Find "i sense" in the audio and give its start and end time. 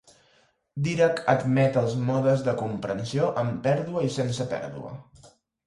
4.09-4.51